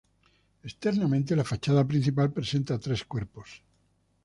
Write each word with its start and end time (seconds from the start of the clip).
Externamente 0.63 1.35
la 1.35 1.43
fachada 1.43 1.85
principal 1.85 2.33
presenta 2.33 2.79
tres 2.79 3.03
cuerpos. 3.05 3.61